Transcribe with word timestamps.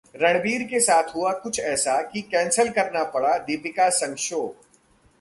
रणबीर 0.15 0.63
के 0.63 0.79
साथ 0.79 1.15
हुआ 1.15 1.31
कुछ 1.33 1.59
ऐसा 1.59 2.01
कि 2.03 2.21
कैंसल 2.21 2.69
करना 2.69 3.03
पड़ा 3.03 3.37
दीपिका 3.37 3.89
संग 3.89 4.15
शो 4.15 4.43